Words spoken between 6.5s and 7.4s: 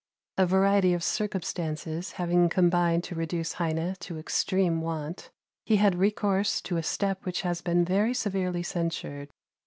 to a step